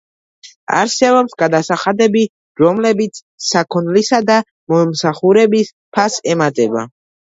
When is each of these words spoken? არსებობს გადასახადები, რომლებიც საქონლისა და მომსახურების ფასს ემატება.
არსებობს 0.77 1.37
გადასახადები, 1.41 2.25
რომლებიც 2.63 3.21
საქონლისა 3.51 4.25
და 4.33 4.41
მომსახურების 4.77 5.75
ფასს 5.97 6.31
ემატება. 6.37 6.93